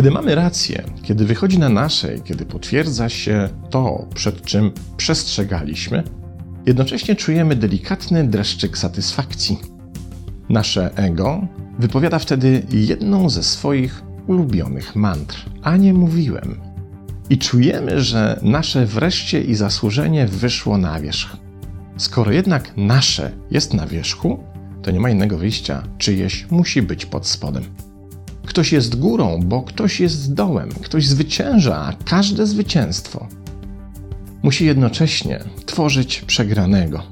Kiedy 0.00 0.10
mamy 0.10 0.34
rację, 0.34 0.82
kiedy 1.02 1.24
wychodzi 1.24 1.58
na 1.58 1.68
nasze, 1.68 2.18
kiedy 2.24 2.46
potwierdza 2.46 3.08
się 3.08 3.48
to, 3.70 4.06
przed 4.14 4.42
czym 4.42 4.72
przestrzegaliśmy, 4.96 6.02
jednocześnie 6.66 7.16
czujemy 7.16 7.56
delikatny 7.56 8.28
dreszczyk 8.28 8.78
satysfakcji. 8.78 9.58
Nasze 10.48 10.90
ego 10.96 11.46
wypowiada 11.78 12.18
wtedy 12.18 12.62
jedną 12.70 13.30
ze 13.30 13.42
swoich 13.42 14.02
ulubionych 14.26 14.96
mantr, 14.96 15.50
a 15.62 15.76
nie 15.76 15.94
mówiłem. 15.94 16.69
I 17.30 17.38
czujemy, 17.38 18.00
że 18.00 18.40
nasze 18.42 18.86
wreszcie 18.86 19.40
i 19.40 19.54
zasłużenie 19.54 20.26
wyszło 20.26 20.78
na 20.78 21.00
wierzch. 21.00 21.36
Skoro 21.96 22.32
jednak 22.32 22.76
nasze 22.76 23.32
jest 23.50 23.74
na 23.74 23.86
wierzchu, 23.86 24.38
to 24.82 24.90
nie 24.90 25.00
ma 25.00 25.10
innego 25.10 25.38
wyjścia, 25.38 25.82
czyjeś 25.98 26.46
musi 26.50 26.82
być 26.82 27.06
pod 27.06 27.26
spodem. 27.26 27.62
Ktoś 28.46 28.72
jest 28.72 28.98
górą, 28.98 29.40
bo 29.44 29.62
ktoś 29.62 30.00
jest 30.00 30.34
dołem, 30.34 30.68
ktoś 30.68 31.06
zwycięża, 31.06 31.76
a 31.76 31.92
każde 32.04 32.46
zwycięstwo 32.46 33.28
musi 34.42 34.66
jednocześnie 34.66 35.40
tworzyć 35.66 36.22
przegranego. 36.26 37.02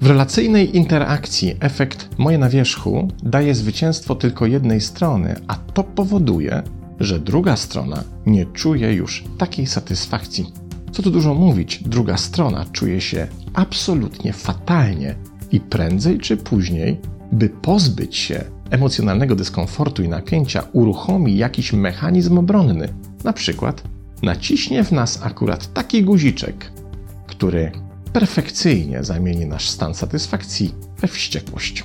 W 0.00 0.06
relacyjnej 0.06 0.76
interakcji 0.76 1.54
efekt 1.60 2.08
moje 2.18 2.38
na 2.38 2.48
wierzchu 2.48 3.08
daje 3.22 3.54
zwycięstwo 3.54 4.14
tylko 4.14 4.46
jednej 4.46 4.80
strony, 4.80 5.34
a 5.48 5.54
to 5.54 5.84
powoduje, 5.84 6.62
że 7.00 7.20
druga 7.20 7.56
strona 7.56 8.04
nie 8.26 8.46
czuje 8.46 8.92
już 8.92 9.24
takiej 9.38 9.66
satysfakcji. 9.66 10.52
Co 10.92 11.02
tu 11.02 11.10
dużo 11.10 11.34
mówić, 11.34 11.82
druga 11.82 12.16
strona 12.16 12.66
czuje 12.72 13.00
się 13.00 13.26
absolutnie 13.54 14.32
fatalnie 14.32 15.14
i 15.52 15.60
prędzej 15.60 16.18
czy 16.18 16.36
później, 16.36 17.00
by 17.32 17.48
pozbyć 17.48 18.16
się 18.16 18.44
emocjonalnego 18.70 19.34
dyskomfortu 19.34 20.02
i 20.02 20.08
napięcia, 20.08 20.62
uruchomi 20.72 21.36
jakiś 21.36 21.72
mechanizm 21.72 22.38
obronny, 22.38 22.88
na 23.24 23.32
przykład 23.32 23.82
naciśnie 24.22 24.84
w 24.84 24.92
nas 24.92 25.22
akurat 25.22 25.72
taki 25.72 26.04
guziczek, 26.04 26.72
który 27.26 27.72
perfekcyjnie 28.12 29.04
zamieni 29.04 29.46
nasz 29.46 29.68
stan 29.68 29.94
satysfakcji 29.94 30.74
we 31.00 31.08
wściekłość. 31.08 31.84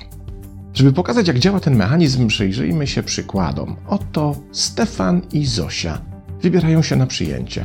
Żeby 0.74 0.92
pokazać, 0.92 1.28
jak 1.28 1.38
działa 1.38 1.60
ten 1.60 1.76
mechanizm, 1.76 2.26
przyjrzyjmy 2.26 2.86
się 2.86 3.02
przykładom. 3.02 3.76
Oto 3.86 4.36
Stefan 4.52 5.22
i 5.32 5.46
Zosia 5.46 6.00
wybierają 6.42 6.82
się 6.82 6.96
na 6.96 7.06
przyjęcie. 7.06 7.64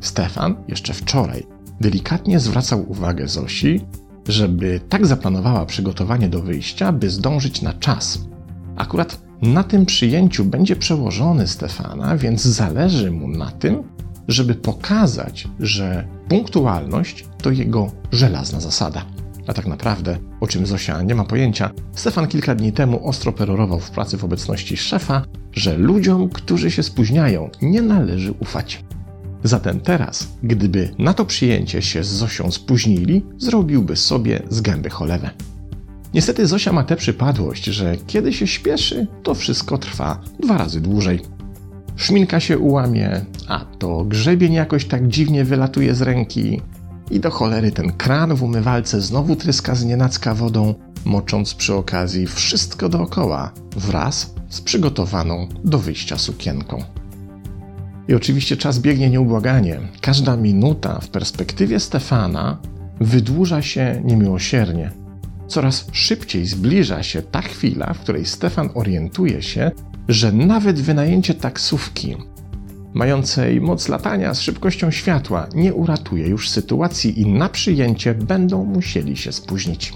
Stefan 0.00 0.56
jeszcze 0.68 0.94
wczoraj 0.94 1.46
delikatnie 1.80 2.40
zwracał 2.40 2.90
uwagę 2.90 3.28
Zosi, 3.28 3.80
żeby 4.28 4.80
tak 4.88 5.06
zaplanowała 5.06 5.66
przygotowanie 5.66 6.28
do 6.28 6.42
wyjścia, 6.42 6.92
by 6.92 7.10
zdążyć 7.10 7.62
na 7.62 7.72
czas. 7.72 8.18
Akurat 8.76 9.20
na 9.42 9.64
tym 9.64 9.86
przyjęciu 9.86 10.44
będzie 10.44 10.76
przełożony 10.76 11.46
Stefana, 11.46 12.16
więc 12.16 12.42
zależy 12.42 13.10
mu 13.10 13.28
na 13.28 13.50
tym, 13.50 13.82
żeby 14.28 14.54
pokazać, 14.54 15.48
że 15.60 16.08
punktualność 16.28 17.24
to 17.42 17.50
jego 17.50 17.90
żelazna 18.12 18.60
zasada. 18.60 19.04
A 19.46 19.52
tak 19.52 19.66
naprawdę, 19.66 20.18
o 20.40 20.46
czym 20.46 20.66
Zosia 20.66 21.02
nie 21.02 21.14
ma 21.14 21.24
pojęcia, 21.24 21.70
Stefan 21.92 22.28
kilka 22.28 22.54
dni 22.54 22.72
temu 22.72 23.08
ostro 23.08 23.32
perorował 23.32 23.80
w 23.80 23.90
pracy 23.90 24.18
w 24.18 24.24
obecności 24.24 24.76
szefa, 24.76 25.22
że 25.52 25.78
ludziom, 25.78 26.28
którzy 26.28 26.70
się 26.70 26.82
spóźniają, 26.82 27.50
nie 27.62 27.82
należy 27.82 28.32
ufać. 28.32 28.84
Zatem 29.44 29.80
teraz, 29.80 30.28
gdyby 30.42 30.94
na 30.98 31.14
to 31.14 31.24
przyjęcie 31.24 31.82
się 31.82 32.04
z 32.04 32.08
Zosią 32.08 32.50
spóźnili, 32.50 33.22
zrobiłby 33.38 33.96
sobie 33.96 34.42
z 34.48 34.60
gęby 34.60 34.90
cholewę. 34.90 35.30
Niestety 36.14 36.46
Zosia 36.46 36.72
ma 36.72 36.84
tę 36.84 36.96
przypadłość, 36.96 37.64
że 37.64 37.96
kiedy 38.06 38.32
się 38.32 38.46
śpieszy, 38.46 39.06
to 39.22 39.34
wszystko 39.34 39.78
trwa 39.78 40.20
dwa 40.40 40.58
razy 40.58 40.80
dłużej. 40.80 41.20
Szminka 41.96 42.40
się 42.40 42.58
ułamie, 42.58 43.24
a 43.48 43.64
to 43.78 44.04
grzebień 44.04 44.52
jakoś 44.52 44.84
tak 44.84 45.08
dziwnie 45.08 45.44
wylatuje 45.44 45.94
z 45.94 46.02
ręki. 46.02 46.60
I 47.10 47.20
do 47.20 47.30
cholery 47.30 47.72
ten 47.72 47.92
kran 47.92 48.34
w 48.34 48.42
umywalce 48.42 49.00
znowu 49.00 49.36
tryska 49.36 49.74
z 49.74 49.84
nienacka 49.84 50.34
wodą, 50.34 50.74
mocząc 51.04 51.54
przy 51.54 51.74
okazji 51.74 52.26
wszystko 52.26 52.88
dookoła, 52.88 53.52
wraz 53.76 54.34
z 54.48 54.60
przygotowaną 54.60 55.48
do 55.64 55.78
wyjścia 55.78 56.18
sukienką. 56.18 56.84
I 58.08 58.14
oczywiście 58.14 58.56
czas 58.56 58.78
biegnie 58.78 59.10
nieubłaganie. 59.10 59.80
Każda 60.00 60.36
minuta 60.36 61.00
w 61.00 61.08
perspektywie 61.08 61.80
Stefana 61.80 62.58
wydłuża 63.00 63.62
się 63.62 64.02
niemiłosiernie. 64.04 64.90
Coraz 65.48 65.86
szybciej 65.92 66.46
zbliża 66.46 67.02
się 67.02 67.22
ta 67.22 67.42
chwila, 67.42 67.92
w 67.92 67.98
której 68.00 68.26
Stefan 68.26 68.70
orientuje 68.74 69.42
się, 69.42 69.70
że 70.08 70.32
nawet 70.32 70.80
wynajęcie 70.80 71.34
taksówki, 71.34 72.16
mającej 72.96 73.60
moc 73.60 73.88
latania 73.88 74.34
z 74.34 74.40
szybkością 74.40 74.90
światła, 74.90 75.46
nie 75.54 75.74
uratuje 75.74 76.28
już 76.28 76.50
sytuacji 76.50 77.20
i 77.20 77.26
na 77.26 77.48
przyjęcie 77.48 78.14
będą 78.14 78.64
musieli 78.64 79.16
się 79.16 79.32
spóźnić. 79.32 79.92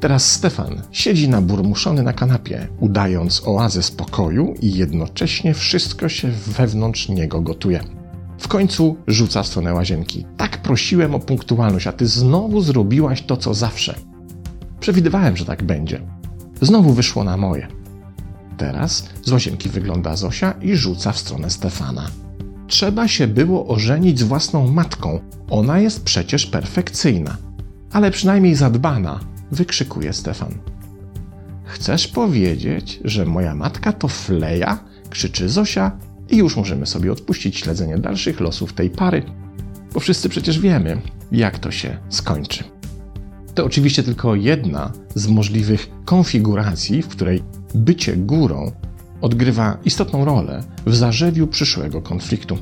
Teraz 0.00 0.32
Stefan 0.32 0.82
siedzi 0.92 1.28
naburmuszony 1.28 2.02
na 2.02 2.12
kanapie, 2.12 2.68
udając 2.80 3.42
oazę 3.46 3.82
spokoju 3.82 4.54
i 4.60 4.74
jednocześnie 4.74 5.54
wszystko 5.54 6.08
się 6.08 6.28
wewnątrz 6.46 7.08
niego 7.08 7.40
gotuje. 7.40 7.80
W 8.38 8.48
końcu 8.48 8.96
rzuca 9.06 9.42
w 9.42 9.46
stronę 9.46 9.74
łazienki. 9.74 10.26
Tak 10.36 10.62
prosiłem 10.62 11.14
o 11.14 11.18
punktualność, 11.18 11.86
a 11.86 11.92
ty 11.92 12.06
znowu 12.06 12.60
zrobiłaś 12.60 13.22
to, 13.22 13.36
co 13.36 13.54
zawsze. 13.54 13.94
Przewidywałem, 14.80 15.36
że 15.36 15.44
tak 15.44 15.62
będzie. 15.62 16.00
Znowu 16.60 16.92
wyszło 16.92 17.24
na 17.24 17.36
moje. 17.36 17.77
Teraz 18.58 19.08
z 19.24 19.32
łazienki 19.32 19.68
wygląda 19.68 20.16
Zosia 20.16 20.52
i 20.52 20.76
rzuca 20.76 21.12
w 21.12 21.18
stronę 21.18 21.50
Stefana. 21.50 22.10
Trzeba 22.66 23.08
się 23.08 23.26
było 23.26 23.66
ożenić 23.66 24.18
z 24.18 24.22
własną 24.22 24.68
matką. 24.68 25.20
Ona 25.50 25.78
jest 25.78 26.04
przecież 26.04 26.46
perfekcyjna. 26.46 27.36
Ale 27.92 28.10
przynajmniej 28.10 28.54
zadbana, 28.54 29.20
wykrzykuje 29.52 30.12
Stefan. 30.12 30.54
Chcesz 31.64 32.08
powiedzieć, 32.08 33.00
że 33.04 33.24
moja 33.26 33.54
matka 33.54 33.92
to 33.92 34.08
fleja? 34.08 34.78
krzyczy 35.10 35.48
Zosia 35.48 35.92
i 36.30 36.36
już 36.36 36.56
możemy 36.56 36.86
sobie 36.86 37.12
odpuścić 37.12 37.56
śledzenie 37.56 37.98
dalszych 37.98 38.40
losów 38.40 38.72
tej 38.72 38.90
pary, 38.90 39.22
bo 39.94 40.00
wszyscy 40.00 40.28
przecież 40.28 40.58
wiemy, 40.58 41.00
jak 41.32 41.58
to 41.58 41.70
się 41.70 41.98
skończy. 42.08 42.64
To 43.54 43.64
oczywiście 43.64 44.02
tylko 44.02 44.34
jedna 44.34 44.92
z 45.14 45.28
możliwych 45.28 45.90
konfiguracji, 46.04 47.02
w 47.02 47.08
której 47.08 47.42
bycie 47.74 48.16
górą 48.16 48.72
odgrywa 49.20 49.78
istotną 49.84 50.24
rolę 50.24 50.62
w 50.86 50.96
zarzewiu 50.96 51.46
przyszłego 51.46 52.02
konfliktu. 52.02 52.58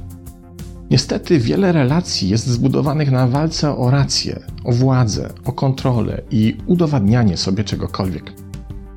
Niestety 0.91 1.39
wiele 1.39 1.73
relacji 1.73 2.29
jest 2.29 2.47
zbudowanych 2.47 3.11
na 3.11 3.27
walce 3.27 3.77
o 3.77 3.91
rację, 3.91 4.41
o 4.65 4.73
władzę, 4.73 5.29
o 5.45 5.53
kontrolę 5.53 6.23
i 6.31 6.57
udowadnianie 6.67 7.37
sobie 7.37 7.65
czegokolwiek. 7.65 8.33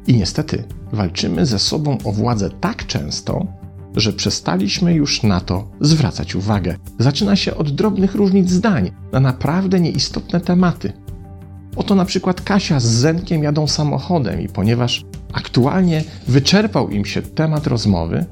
I 0.07 0.13
niestety 0.13 0.63
walczymy 0.91 1.45
ze 1.45 1.59
sobą 1.59 1.97
o 2.03 2.11
władzę 2.11 2.49
tak 2.61 2.85
często, 2.85 3.47
że 3.95 4.13
przestaliśmy 4.13 4.93
już 4.93 5.23
na 5.23 5.41
to 5.41 5.67
zwracać 5.81 6.35
uwagę. 6.35 6.75
Zaczyna 6.99 7.35
się 7.35 7.55
od 7.55 7.71
drobnych 7.71 8.15
różnic 8.15 8.49
zdań 8.49 8.91
na 9.11 9.19
naprawdę 9.19 9.79
nieistotne 9.79 10.41
tematy. 10.41 10.93
Oto 11.75 11.95
na 11.95 12.05
przykład 12.05 12.41
Kasia 12.41 12.79
z 12.79 12.85
Zenkiem 12.85 13.43
jadą 13.43 13.67
samochodem 13.67 14.41
i 14.41 14.47
ponieważ 14.47 15.05
aktualnie 15.33 16.03
wyczerpał 16.27 16.89
im 16.89 17.05
się 17.05 17.21
temat 17.21 17.67
rozmowy, 17.67 18.25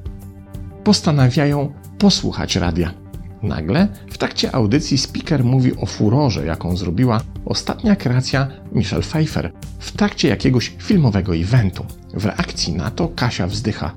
postanawiają 0.83 1.73
posłuchać 1.97 2.55
radia. 2.55 2.93
Nagle 3.41 3.87
w 4.11 4.17
trakcie 4.17 4.55
audycji 4.55 4.97
speaker 4.97 5.43
mówi 5.43 5.75
o 5.77 5.85
furorze, 5.85 6.45
jaką 6.45 6.77
zrobiła 6.77 7.21
ostatnia 7.45 7.95
kreacja 7.95 8.47
Michelle 8.71 9.01
Pfeiffer 9.01 9.51
w 9.79 9.91
trakcie 9.91 10.27
jakiegoś 10.27 10.75
filmowego 10.77 11.35
eventu. 11.35 11.85
W 12.13 12.25
reakcji 12.25 12.73
na 12.73 12.91
to 12.91 13.07
Kasia 13.07 13.47
wzdycha. 13.47 13.95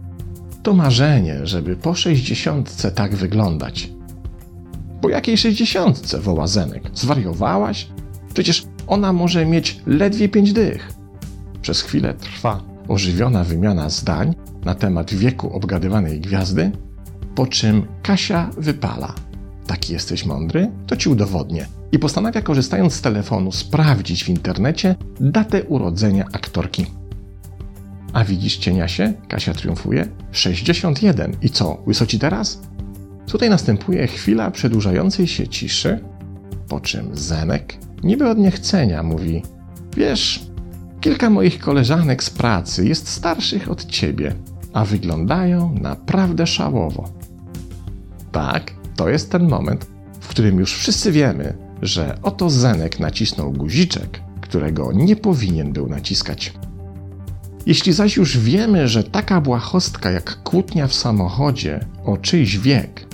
To 0.62 0.74
marzenie, 0.74 1.46
żeby 1.46 1.76
po 1.76 1.94
sześćdziesiątce 1.94 2.90
tak 2.90 3.14
wyglądać. 3.14 3.90
Po 5.00 5.08
jakiej 5.08 5.38
sześćdziesiątce, 5.38 6.20
woła 6.20 6.46
Zenek? 6.46 6.90
Zwariowałaś? 6.94 7.88
Przecież 8.34 8.66
ona 8.86 9.12
może 9.12 9.46
mieć 9.46 9.80
ledwie 9.86 10.28
pięć 10.28 10.52
dych. 10.52 10.92
Przez 11.62 11.82
chwilę 11.82 12.14
trwa 12.14 12.69
ożywiona 12.90 13.44
wymiana 13.44 13.90
zdań 13.90 14.34
na 14.64 14.74
temat 14.74 15.14
wieku 15.14 15.52
obgadywanej 15.52 16.20
gwiazdy, 16.20 16.72
po 17.34 17.46
czym 17.46 17.86
Kasia 18.02 18.50
wypala. 18.58 19.14
Taki 19.66 19.92
jesteś 19.92 20.26
mądry? 20.26 20.70
To 20.86 20.96
ci 20.96 21.08
udowodnię. 21.08 21.66
I 21.92 21.98
postanawia, 21.98 22.42
korzystając 22.42 22.94
z 22.94 23.00
telefonu, 23.00 23.52
sprawdzić 23.52 24.24
w 24.24 24.28
internecie 24.28 24.94
datę 25.20 25.64
urodzenia 25.64 26.24
aktorki. 26.32 26.86
A 28.12 28.24
widzisz 28.24 28.56
cieniasie? 28.56 29.12
Kasia 29.28 29.54
triumfuje. 29.54 30.08
61. 30.32 31.36
I 31.42 31.50
co, 31.50 31.82
łysoci 31.86 32.18
teraz? 32.18 32.60
Tutaj 33.26 33.50
następuje 33.50 34.06
chwila 34.06 34.50
przedłużającej 34.50 35.26
się 35.26 35.48
ciszy, 35.48 36.00
Po 36.68 36.80
czym 36.80 37.16
Zenek, 37.16 37.76
niby 38.02 38.28
od 38.28 38.38
niechcenia, 38.38 39.02
mówi: 39.02 39.42
Wiesz, 39.96 40.49
kilka 41.00 41.30
moich 41.30 41.58
koleżanek 41.58 42.24
z 42.24 42.30
pracy 42.30 42.88
jest 42.88 43.08
starszych 43.08 43.70
od 43.70 43.84
ciebie, 43.84 44.34
a 44.72 44.84
wyglądają 44.84 45.74
naprawdę 45.80 46.46
szałowo. 46.46 47.08
Tak, 48.32 48.72
to 48.96 49.08
jest 49.08 49.30
ten 49.32 49.48
moment, 49.48 49.86
w 50.20 50.28
którym 50.28 50.58
już 50.58 50.74
wszyscy 50.74 51.12
wiemy, 51.12 51.54
że 51.82 52.18
oto 52.22 52.50
Zenek 52.50 53.00
nacisnął 53.00 53.52
guziczek, 53.52 54.20
którego 54.40 54.92
nie 54.92 55.16
powinien 55.16 55.72
był 55.72 55.88
naciskać. 55.88 56.52
Jeśli 57.66 57.92
zaś 57.92 58.16
już 58.16 58.38
wiemy, 58.38 58.88
że 58.88 59.04
taka 59.04 59.40
błahostka 59.40 60.10
jak 60.10 60.42
kłótnia 60.42 60.86
w 60.86 60.94
samochodzie 60.94 61.80
o 62.04 62.16
czyjś 62.16 62.58
wiek 62.58 63.06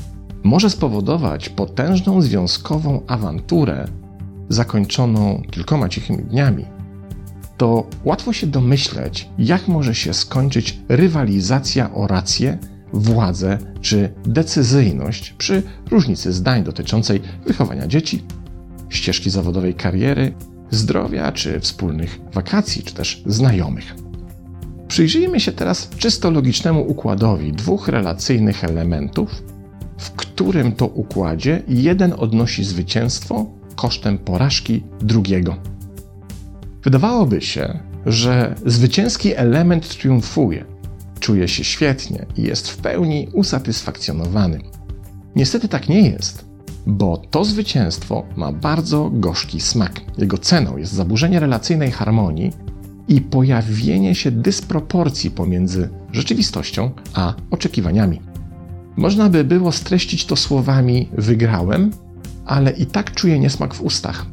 może 0.42 0.70
spowodować 0.70 1.48
potężną 1.48 2.22
związkową 2.22 3.00
awanturę 3.06 3.88
zakończoną 4.48 5.42
kilkoma 5.50 5.88
cichymi 5.88 6.22
dniami, 6.22 6.64
to 7.56 7.86
łatwo 8.04 8.32
się 8.32 8.46
domyśleć, 8.46 9.28
jak 9.38 9.68
może 9.68 9.94
się 9.94 10.14
skończyć 10.14 10.78
rywalizacja 10.88 11.94
o 11.94 12.06
rację, 12.06 12.58
władzę 12.92 13.58
czy 13.80 14.12
decyzyjność 14.26 15.34
przy 15.38 15.62
różnicy 15.90 16.32
zdań 16.32 16.64
dotyczącej 16.64 17.20
wychowania 17.46 17.86
dzieci, 17.86 18.22
ścieżki 18.88 19.30
zawodowej 19.30 19.74
kariery, 19.74 20.34
zdrowia 20.70 21.32
czy 21.32 21.60
wspólnych 21.60 22.20
wakacji, 22.32 22.82
czy 22.82 22.94
też 22.94 23.22
znajomych. 23.26 23.94
Przyjrzyjmy 24.88 25.40
się 25.40 25.52
teraz 25.52 25.88
czysto 25.98 26.30
logicznemu 26.30 26.90
układowi 26.90 27.52
dwóch 27.52 27.88
relacyjnych 27.88 28.64
elementów, 28.64 29.42
w 29.98 30.10
którym 30.10 30.72
to 30.72 30.86
układzie 30.86 31.62
jeden 31.68 32.14
odnosi 32.18 32.64
zwycięstwo 32.64 33.46
kosztem 33.76 34.18
porażki 34.18 34.82
drugiego. 35.00 35.56
Wydawałoby 36.86 37.40
się, 37.40 37.78
że 38.06 38.54
zwycięski 38.66 39.34
element 39.34 39.88
triumfuje, 39.88 40.64
czuje 41.20 41.48
się 41.48 41.64
świetnie 41.64 42.26
i 42.36 42.42
jest 42.42 42.68
w 42.70 42.76
pełni 42.76 43.28
usatysfakcjonowany. 43.32 44.60
Niestety 45.36 45.68
tak 45.68 45.88
nie 45.88 46.10
jest, 46.10 46.44
bo 46.86 47.16
to 47.16 47.44
zwycięstwo 47.44 48.26
ma 48.36 48.52
bardzo 48.52 49.10
gorzki 49.12 49.60
smak. 49.60 50.00
Jego 50.18 50.38
ceną 50.38 50.76
jest 50.76 50.92
zaburzenie 50.92 51.40
relacyjnej 51.40 51.90
harmonii 51.90 52.52
i 53.08 53.20
pojawienie 53.20 54.14
się 54.14 54.30
dysproporcji 54.30 55.30
pomiędzy 55.30 55.88
rzeczywistością 56.12 56.90
a 57.14 57.34
oczekiwaniami. 57.50 58.20
Można 58.96 59.28
by 59.28 59.44
było 59.44 59.72
streścić 59.72 60.26
to 60.26 60.36
słowami: 60.36 61.08
Wygrałem, 61.12 61.90
ale 62.44 62.70
i 62.70 62.86
tak 62.86 63.14
czuję 63.14 63.38
niesmak 63.38 63.74
w 63.74 63.82
ustach. 63.82 64.26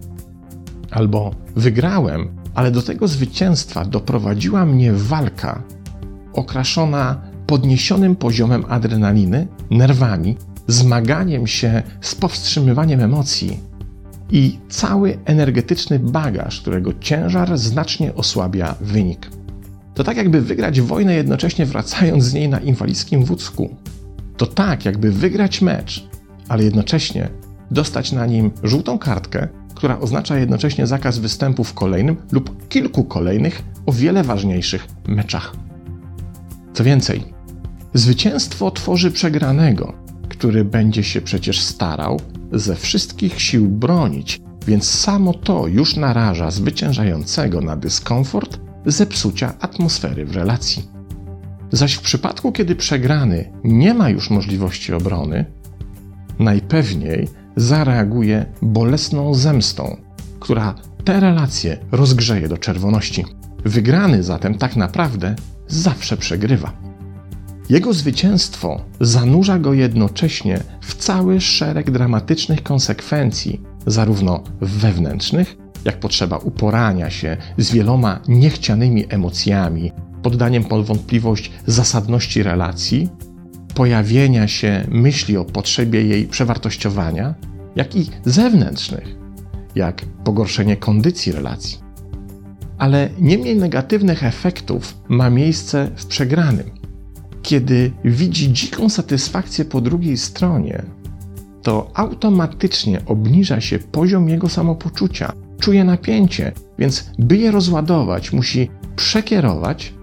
Albo 0.91 1.35
wygrałem, 1.55 2.42
ale 2.55 2.71
do 2.71 2.81
tego 2.81 3.07
zwycięstwa 3.07 3.85
doprowadziła 3.85 4.65
mnie 4.65 4.93
walka 4.93 5.63
okraszona 6.33 7.21
podniesionym 7.47 8.15
poziomem 8.15 8.65
adrenaliny, 8.69 9.47
nerwami, 9.71 10.37
zmaganiem 10.67 11.47
się 11.47 11.83
z 12.01 12.15
powstrzymywaniem 12.15 13.01
emocji 13.01 13.59
i 14.31 14.57
cały 14.69 15.17
energetyczny 15.25 15.99
bagaż, 15.99 16.61
którego 16.61 16.91
ciężar 16.99 17.57
znacznie 17.57 18.15
osłabia 18.15 18.75
wynik. 18.81 19.29
To 19.93 20.03
tak 20.03 20.17
jakby 20.17 20.41
wygrać 20.41 20.81
wojnę 20.81 21.15
jednocześnie 21.15 21.65
wracając 21.65 22.23
z 22.23 22.33
niej 22.33 22.49
na 22.49 22.59
inwalidzkim 22.59 23.25
wódzku. 23.25 23.75
To 24.37 24.45
tak 24.45 24.85
jakby 24.85 25.11
wygrać 25.11 25.61
mecz, 25.61 26.07
ale 26.47 26.63
jednocześnie 26.63 27.29
dostać 27.71 28.11
na 28.11 28.25
nim 28.25 28.51
żółtą 28.63 28.97
kartkę, 28.97 29.47
która 29.83 29.99
oznacza 29.99 30.37
jednocześnie 30.37 30.87
zakaz 30.87 31.19
występu 31.19 31.63
w 31.63 31.73
kolejnym 31.73 32.15
lub 32.31 32.67
kilku 32.67 33.03
kolejnych, 33.03 33.63
o 33.85 33.91
wiele 33.91 34.23
ważniejszych 34.23 34.87
meczach. 35.07 35.55
Co 36.73 36.83
więcej, 36.83 37.23
zwycięstwo 37.93 38.71
tworzy 38.71 39.11
przegranego, 39.11 39.93
który 40.29 40.65
będzie 40.65 41.03
się 41.03 41.21
przecież 41.21 41.61
starał 41.61 42.19
ze 42.51 42.75
wszystkich 42.75 43.41
sił 43.41 43.69
bronić, 43.69 44.41
więc 44.67 44.89
samo 44.89 45.33
to 45.33 45.67
już 45.67 45.95
naraża 45.95 46.51
zwyciężającego 46.51 47.61
na 47.61 47.75
dyskomfort 47.75 48.59
zepsucia 48.85 49.53
atmosfery 49.59 50.25
w 50.25 50.35
relacji. 50.35 50.89
Zaś 51.71 51.93
w 51.93 52.01
przypadku, 52.01 52.51
kiedy 52.51 52.75
przegrany 52.75 53.51
nie 53.63 53.93
ma 53.93 54.09
już 54.09 54.29
możliwości 54.29 54.93
obrony, 54.93 55.45
najpewniej 56.39 57.42
zareaguje 57.55 58.45
bolesną 58.61 59.33
zemstą, 59.33 59.97
która 60.39 60.75
te 61.03 61.19
relacje 61.19 61.77
rozgrzeje 61.91 62.47
do 62.47 62.57
czerwoności. 62.57 63.25
Wygrany 63.65 64.23
zatem 64.23 64.57
tak 64.57 64.75
naprawdę 64.75 65.35
zawsze 65.67 66.17
przegrywa. 66.17 66.73
Jego 67.69 67.93
zwycięstwo 67.93 68.81
zanurza 68.99 69.59
go 69.59 69.73
jednocześnie 69.73 70.59
w 70.81 70.95
cały 70.95 71.41
szereg 71.41 71.91
dramatycznych 71.91 72.63
konsekwencji, 72.63 73.61
zarówno 73.85 74.43
wewnętrznych, 74.61 75.57
jak 75.85 75.99
potrzeba 75.99 76.37
uporania 76.37 77.09
się 77.09 77.37
z 77.57 77.71
wieloma 77.71 78.19
niechcianymi 78.27 79.05
emocjami, 79.09 79.91
poddaniem 80.23 80.63
pod 80.63 80.85
wątpliwość 80.85 81.51
zasadności 81.67 82.43
relacji, 82.43 83.09
pojawienia 83.75 84.47
się 84.47 84.85
myśli 84.89 85.37
o 85.37 85.45
potrzebie 85.45 86.03
jej 86.03 86.27
przewartościowania, 86.27 87.35
jak 87.75 87.95
i 87.95 88.09
zewnętrznych, 88.25 89.15
jak 89.75 90.01
pogorszenie 90.23 90.77
kondycji 90.77 91.31
relacji. 91.31 91.77
Ale 92.77 93.09
nie 93.19 93.37
mniej 93.37 93.55
negatywnych 93.55 94.23
efektów 94.23 94.97
ma 95.09 95.29
miejsce 95.29 95.91
w 95.95 96.05
przegranym 96.05 96.83
kiedy 97.43 97.91
widzi 98.05 98.53
dziką 98.53 98.89
satysfakcję 98.89 99.65
po 99.65 99.81
drugiej 99.81 100.17
stronie, 100.17 100.83
to 101.61 101.91
automatycznie 101.93 103.01
obniża 103.05 103.61
się 103.61 103.79
poziom 103.79 104.29
jego 104.29 104.49
samopoczucia, 104.49 105.33
czuje 105.59 105.83
napięcie, 105.83 106.51
więc 106.79 107.09
by 107.19 107.37
je 107.37 107.51
rozładować, 107.51 108.33
musi 108.33 108.69
przekierować 108.95 109.93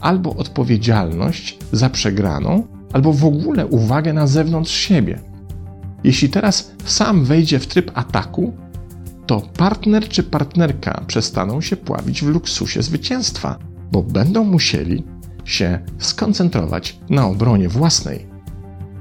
albo 0.00 0.36
odpowiedzialność 0.36 1.58
za 1.72 1.90
przegraną, 1.90 2.66
albo 2.96 3.12
w 3.12 3.24
ogóle 3.24 3.66
uwagę 3.66 4.12
na 4.12 4.26
zewnątrz 4.26 4.72
siebie. 4.72 5.20
Jeśli 6.04 6.28
teraz 6.28 6.72
sam 6.84 7.24
wejdzie 7.24 7.58
w 7.58 7.66
tryb 7.66 7.90
ataku, 7.94 8.52
to 9.26 9.40
partner 9.40 10.08
czy 10.08 10.22
partnerka 10.22 11.04
przestaną 11.06 11.60
się 11.60 11.76
pławić 11.76 12.24
w 12.24 12.28
luksusie 12.28 12.82
zwycięstwa, 12.82 13.58
bo 13.92 14.02
będą 14.02 14.44
musieli 14.44 15.04
się 15.44 15.78
skoncentrować 15.98 17.00
na 17.10 17.26
obronie 17.26 17.68
własnej, 17.68 18.26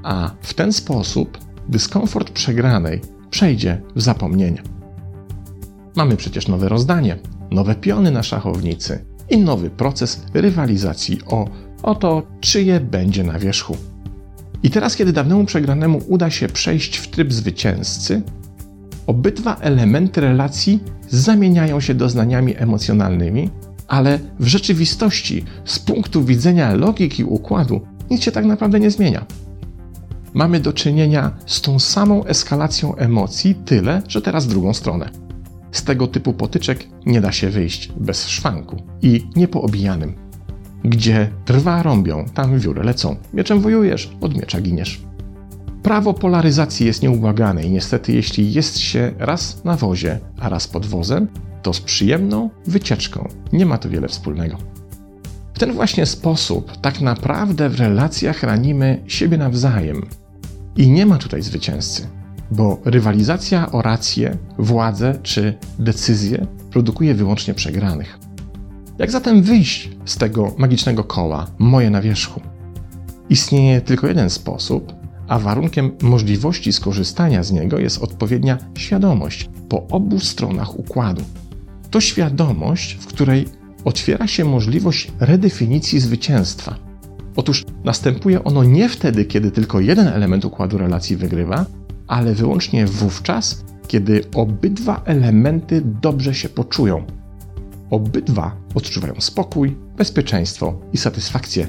a 0.03 0.31
w 0.41 0.53
ten 0.53 0.73
sposób 0.73 1.37
dyskomfort 1.69 2.29
przegranej 2.29 3.01
przejdzie 3.29 3.81
w 3.95 4.01
zapomnienie. 4.01 4.63
Mamy 5.95 6.17
przecież 6.17 6.47
nowe 6.47 6.69
rozdanie, 6.69 7.17
nowe 7.51 7.75
piony 7.75 8.11
na 8.11 8.23
szachownicy 8.23 9.05
i 9.29 9.37
nowy 9.37 9.69
proces 9.69 10.21
rywalizacji 10.33 11.19
o, 11.25 11.45
o 11.85 11.95
to, 11.95 12.23
czyje 12.39 12.79
będzie 12.79 13.23
na 13.23 13.39
wierzchu. 13.39 13.77
I 14.63 14.69
teraz, 14.69 14.95
kiedy 14.95 15.13
dawnemu 15.13 15.45
przegranemu 15.45 16.01
uda 16.07 16.29
się 16.29 16.47
przejść 16.47 16.97
w 16.97 17.07
tryb 17.07 17.33
zwycięzcy, 17.33 18.21
obydwa 19.07 19.55
elementy 19.55 20.21
relacji 20.21 20.79
zamieniają 21.09 21.79
się 21.79 21.93
doznaniami 21.93 22.53
emocjonalnymi, 22.57 23.49
ale 23.87 24.19
w 24.39 24.47
rzeczywistości, 24.47 25.45
z 25.65 25.79
punktu 25.79 26.23
widzenia 26.23 26.73
logiki 26.73 27.23
układu, 27.23 27.81
nic 28.09 28.23
się 28.23 28.31
tak 28.31 28.45
naprawdę 28.45 28.79
nie 28.79 28.91
zmienia. 28.91 29.25
Mamy 30.33 30.59
do 30.59 30.73
czynienia 30.73 31.31
z 31.45 31.61
tą 31.61 31.79
samą 31.79 32.25
eskalacją 32.25 32.95
emocji, 32.95 33.55
tyle, 33.55 34.01
że 34.07 34.21
teraz 34.21 34.47
drugą 34.47 34.73
stronę. 34.73 35.09
Z 35.71 35.83
tego 35.83 36.07
typu 36.07 36.33
potyczek 36.33 36.87
nie 37.05 37.21
da 37.21 37.31
się 37.31 37.49
wyjść 37.49 37.91
bez 37.97 38.27
szwanku 38.27 38.75
i 39.01 39.23
niepoobijanym. 39.35 40.24
Gdzie 40.85 41.29
trwa 41.45 41.83
rąbią, 41.83 42.25
tam 42.33 42.59
wióry 42.59 42.83
lecą. 42.83 43.15
Mieczem 43.33 43.61
wojujesz, 43.61 44.11
od 44.21 44.35
miecza 44.35 44.61
giniesz. 44.61 45.01
Prawo 45.83 46.13
polaryzacji 46.13 46.85
jest 46.85 47.01
nieubłagane 47.01 47.63
i 47.63 47.69
niestety, 47.69 48.13
jeśli 48.13 48.53
jest 48.53 48.77
się 48.79 49.13
raz 49.17 49.63
na 49.63 49.75
wozie, 49.75 50.19
a 50.39 50.49
raz 50.49 50.67
pod 50.67 50.85
wozem, 50.85 51.27
to 51.61 51.73
z 51.73 51.81
przyjemną 51.81 52.49
wycieczką 52.65 53.29
nie 53.53 53.65
ma 53.65 53.77
to 53.77 53.89
wiele 53.89 54.07
wspólnego. 54.07 54.57
W 55.53 55.59
ten 55.59 55.73
właśnie 55.73 56.05
sposób 56.05 56.77
tak 56.81 57.01
naprawdę 57.01 57.69
w 57.69 57.79
relacjach 57.79 58.43
ranimy 58.43 59.03
siebie 59.07 59.37
nawzajem. 59.37 60.05
I 60.77 60.91
nie 60.91 61.05
ma 61.05 61.17
tutaj 61.17 61.41
zwycięzcy, 61.41 62.07
bo 62.51 62.81
rywalizacja 62.85 63.71
o 63.71 63.81
rację, 63.81 64.37
władzę 64.57 65.19
czy 65.23 65.57
decyzję 65.79 66.47
produkuje 66.71 67.13
wyłącznie 67.13 67.53
przegranych. 67.53 68.24
Jak 68.99 69.11
zatem 69.11 69.43
wyjść 69.43 69.89
z 70.05 70.17
tego 70.17 70.55
magicznego 70.57 71.03
koła, 71.03 71.47
moje 71.59 71.89
na 71.89 72.01
wierzchu? 72.01 72.41
Istnieje 73.29 73.81
tylko 73.81 74.07
jeden 74.07 74.29
sposób, 74.29 74.93
a 75.27 75.39
warunkiem 75.39 75.91
możliwości 76.01 76.73
skorzystania 76.73 77.43
z 77.43 77.51
niego 77.51 77.79
jest 77.79 78.03
odpowiednia 78.03 78.57
świadomość 78.77 79.49
po 79.69 79.87
obu 79.87 80.19
stronach 80.19 80.79
układu. 80.79 81.21
To 81.91 82.01
świadomość, 82.01 82.97
w 83.01 83.05
której 83.05 83.45
otwiera 83.85 84.27
się 84.27 84.45
możliwość 84.45 85.11
redefinicji 85.19 85.99
zwycięstwa. 85.99 86.75
Otóż 87.35 87.65
następuje 87.83 88.43
ono 88.43 88.63
nie 88.63 88.89
wtedy, 88.89 89.25
kiedy 89.25 89.51
tylko 89.51 89.79
jeden 89.79 90.07
element 90.07 90.45
układu 90.45 90.77
relacji 90.77 91.15
wygrywa, 91.15 91.65
ale 92.07 92.33
wyłącznie 92.33 92.85
wówczas, 92.85 93.65
kiedy 93.87 94.23
obydwa 94.35 95.01
elementy 95.05 95.81
dobrze 96.01 96.35
się 96.35 96.49
poczują. 96.49 97.05
Obydwa 97.89 98.55
odczuwają 98.75 99.13
spokój, 99.19 99.75
bezpieczeństwo 99.97 100.79
i 100.93 100.97
satysfakcję. 100.97 101.67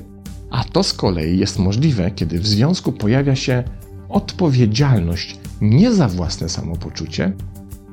A 0.51 0.65
to 0.65 0.83
z 0.83 0.93
kolei 0.93 1.39
jest 1.39 1.59
możliwe, 1.59 2.11
kiedy 2.11 2.39
w 2.39 2.47
związku 2.47 2.93
pojawia 2.93 3.37
się 3.37 3.65
odpowiedzialność 4.09 5.39
nie 5.61 5.93
za 5.93 6.09
własne 6.09 6.49
samopoczucie, 6.49 7.33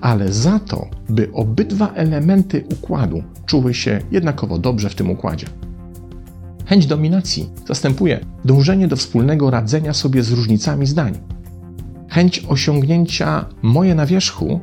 ale 0.01 0.34
za 0.34 0.60
to, 0.60 0.88
by 1.10 1.30
obydwa 1.34 1.94
elementy 1.94 2.65
układu 2.72 3.24
czuły 3.46 3.74
się 3.74 4.00
jednakowo 4.12 4.58
dobrze 4.58 4.89
w 4.89 4.96
tym 4.96 5.10
układzie. 5.10 5.48
Chęć 6.65 6.86
dominacji 6.86 7.50
zastępuje 7.68 8.25
dążenie 8.46 8.88
do 8.88 8.96
wspólnego 8.96 9.50
radzenia 9.50 9.94
sobie 9.94 10.24
z 10.24 10.32
różnicami 10.32 10.86
zdań. 10.86 11.18
Chęć 12.10 12.46
osiągnięcia 12.48 13.46
moje 13.62 13.96
na 13.96 14.06
wierzchu 14.06 14.60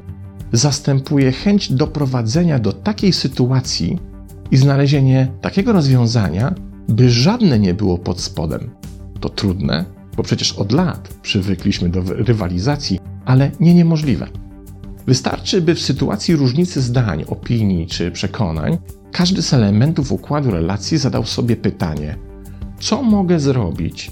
zastępuje 0.52 1.32
chęć 1.32 1.72
doprowadzenia 1.72 2.58
do 2.58 2.72
takiej 2.72 3.12
sytuacji 3.12 3.98
i 4.50 4.56
znalezienie 4.56 5.28
takiego 5.40 5.72
rozwiązania, 5.72 6.54
by 6.88 7.10
żadne 7.10 7.58
nie 7.58 7.74
było 7.74 7.98
pod 7.98 8.20
spodem. 8.20 8.70
To 9.20 9.28
trudne, 9.28 9.84
bo 10.16 10.22
przecież 10.22 10.52
od 10.52 10.72
lat 10.72 11.08
przywykliśmy 11.22 11.88
do 11.88 12.02
rywalizacji, 12.02 13.00
ale 13.24 13.50
nie 13.60 13.74
niemożliwe. 13.74 14.26
Wystarczy, 15.06 15.60
by 15.60 15.74
w 15.74 15.80
sytuacji 15.80 16.36
różnicy 16.36 16.80
zdań, 16.80 17.24
opinii 17.28 17.86
czy 17.86 18.10
przekonań 18.10 18.78
każdy 19.12 19.42
z 19.42 19.54
elementów 19.54 20.12
układu 20.12 20.50
relacji 20.50 20.98
zadał 20.98 21.26
sobie 21.26 21.56
pytanie: 21.56 22.16
co 22.80 23.02
mogę 23.02 23.40
zrobić, 23.40 24.10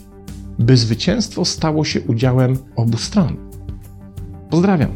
by 0.59 0.77
zwycięstwo 0.77 1.45
stało 1.45 1.85
się 1.85 2.01
udziałem 2.01 2.59
obu 2.77 2.99
stron? 2.99 3.37
Pozdrawiam. 4.51 4.91